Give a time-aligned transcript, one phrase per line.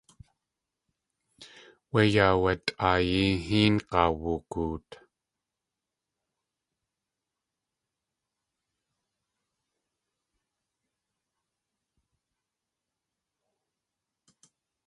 [1.91, 4.89] Wé yaawatʼaayi héeng̲aa woogoot.